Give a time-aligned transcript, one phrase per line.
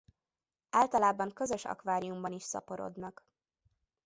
[0.69, 3.25] Általában közös akváriumban is szaporodnak.